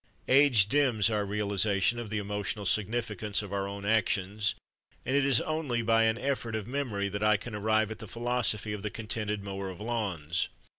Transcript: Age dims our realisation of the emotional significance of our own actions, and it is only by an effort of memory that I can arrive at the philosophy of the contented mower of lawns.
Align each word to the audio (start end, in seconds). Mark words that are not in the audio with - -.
Age 0.27 0.67
dims 0.67 1.11
our 1.11 1.27
realisation 1.27 1.99
of 1.99 2.09
the 2.09 2.17
emotional 2.17 2.65
significance 2.65 3.43
of 3.43 3.53
our 3.53 3.67
own 3.67 3.85
actions, 3.85 4.55
and 5.05 5.15
it 5.15 5.23
is 5.23 5.41
only 5.41 5.83
by 5.83 6.05
an 6.05 6.17
effort 6.17 6.55
of 6.55 6.65
memory 6.65 7.07
that 7.07 7.23
I 7.23 7.37
can 7.37 7.53
arrive 7.53 7.91
at 7.91 7.99
the 7.99 8.07
philosophy 8.07 8.73
of 8.73 8.81
the 8.81 8.89
contented 8.89 9.43
mower 9.43 9.69
of 9.69 9.79
lawns. 9.79 10.49